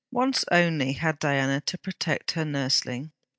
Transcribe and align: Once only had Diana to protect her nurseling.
Once 0.09 0.43
only 0.51 0.93
had 0.93 1.19
Diana 1.19 1.61
to 1.61 1.77
protect 1.77 2.31
her 2.31 2.43
nurseling. 2.43 3.11